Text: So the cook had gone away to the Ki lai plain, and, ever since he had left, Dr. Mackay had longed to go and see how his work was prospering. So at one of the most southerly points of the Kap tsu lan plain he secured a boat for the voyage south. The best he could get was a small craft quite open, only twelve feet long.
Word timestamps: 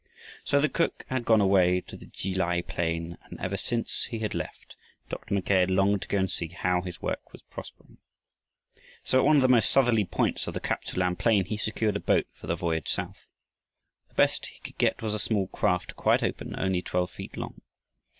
So 0.43 0.59
the 0.59 0.67
cook 0.67 1.05
had 1.09 1.25
gone 1.25 1.41
away 1.41 1.79
to 1.81 1.95
the 1.95 2.07
Ki 2.07 2.33
lai 2.33 2.63
plain, 2.63 3.19
and, 3.25 3.39
ever 3.39 3.55
since 3.55 4.05
he 4.05 4.17
had 4.17 4.33
left, 4.33 4.75
Dr. 5.09 5.35
Mackay 5.35 5.59
had 5.59 5.69
longed 5.69 6.01
to 6.01 6.07
go 6.07 6.17
and 6.17 6.31
see 6.31 6.47
how 6.47 6.81
his 6.81 7.03
work 7.03 7.31
was 7.31 7.43
prospering. 7.43 7.99
So 9.03 9.19
at 9.19 9.25
one 9.25 9.35
of 9.35 9.43
the 9.43 9.47
most 9.47 9.69
southerly 9.69 10.05
points 10.05 10.47
of 10.47 10.55
the 10.55 10.59
Kap 10.59 10.85
tsu 10.85 10.97
lan 10.97 11.17
plain 11.17 11.45
he 11.45 11.55
secured 11.55 11.97
a 11.97 11.99
boat 11.99 12.25
for 12.33 12.47
the 12.47 12.55
voyage 12.55 12.89
south. 12.89 13.27
The 14.07 14.15
best 14.15 14.47
he 14.47 14.59
could 14.61 14.79
get 14.79 15.03
was 15.03 15.13
a 15.13 15.19
small 15.19 15.45
craft 15.45 15.95
quite 15.95 16.23
open, 16.23 16.55
only 16.57 16.81
twelve 16.81 17.11
feet 17.11 17.37
long. 17.37 17.61